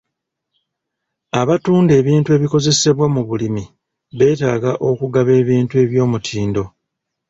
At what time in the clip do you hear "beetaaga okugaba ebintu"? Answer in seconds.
4.17-5.73